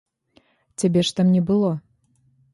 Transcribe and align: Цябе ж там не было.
Цябе 0.83 1.03
ж 1.11 1.13
там 1.21 1.31
не 1.35 1.43
было. 1.51 1.71